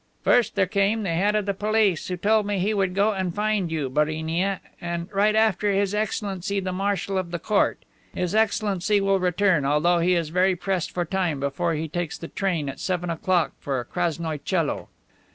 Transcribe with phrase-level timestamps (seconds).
[0.23, 3.71] "First there came the Head of Police, who told me he would go and find
[3.71, 7.77] you, Barinia, and right after, His Excellency the Marshal of the Court.
[8.11, 12.29] His Excellency will return, although he is very pressed for time, before he takes the
[12.29, 14.87] train at seven o'clock for Krasnoie Coelo."